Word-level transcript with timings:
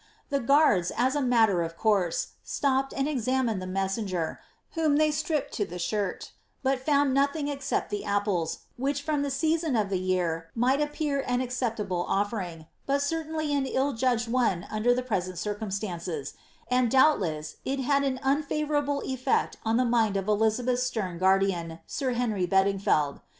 The 0.31 0.39
guards, 0.39 0.91
as 0.97 1.13
a 1.13 1.21
matter 1.21 1.61
of 1.61 1.77
course, 1.77 2.29
•topped 2.43 2.91
and 2.97 3.07
examined 3.07 3.61
the 3.61 3.67
messenger, 3.67 4.39
whom 4.71 4.95
they 4.97 5.11
stripped 5.11 5.53
to 5.53 5.63
the 5.65 5.77
shirt,' 5.77 6.31
but 6.63 6.83
found 6.83 7.13
nothing 7.13 7.47
except 7.47 7.91
the 7.91 8.03
apples, 8.03 8.61
which 8.77 9.03
from 9.03 9.21
the 9.21 9.29
season 9.29 9.75
of 9.75 9.89
the 9.91 9.99
year 9.99 10.49
might 10.55 10.81
appear 10.81 11.23
an 11.27 11.39
acceptable 11.39 12.03
offering, 12.09 12.65
but 12.87 13.03
certainly 13.03 13.53
an 13.53 13.67
ill 13.67 13.93
judged 13.93 14.27
one 14.27 14.65
un 14.71 14.81
der 14.81 14.95
the 14.95 15.03
present 15.03 15.37
circumstances; 15.37 16.33
and 16.67 16.89
doubtless 16.89 17.57
it 17.63 17.79
had 17.79 18.03
an 18.03 18.19
unfavourable 18.23 19.03
eiifct 19.05 19.53
on 19.63 19.77
the 19.77 19.85
mind 19.85 20.17
oi 20.17 20.21
Elizabeth's 20.21 20.81
stern 20.81 21.19
guardian, 21.19 21.79
sir 21.85 22.13
Henry 22.13 22.47
Bedingfeld. 22.47 23.21